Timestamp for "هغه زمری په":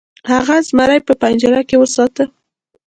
0.31-1.13